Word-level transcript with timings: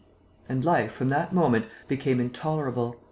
And 0.49 0.63
life, 0.63 0.93
from 0.93 1.09
that 1.09 1.31
moment, 1.31 1.65
became 1.87 2.19
intolerable. 2.19 2.99